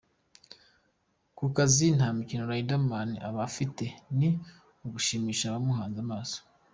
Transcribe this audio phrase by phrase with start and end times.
[1.37, 3.85] Ku kazi nta mikino Riderman aba afite,
[4.17, 4.29] ni
[4.85, 6.39] ugushimisha abamuhanze amaso.